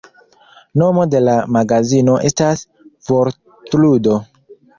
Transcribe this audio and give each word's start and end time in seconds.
Nomo 0.81 1.03
de 1.13 1.21
la 1.25 1.35
magazino 1.57 2.15
estas 2.31 2.65
vortludo. 3.13 4.19